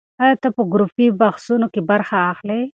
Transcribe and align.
ایا 0.23 0.35
ته 0.41 0.49
په 0.55 0.63
ګروپي 0.73 1.07
بحثونو 1.19 1.67
کې 1.73 1.81
برخه 1.89 2.17
اخلې؟ 2.31 2.59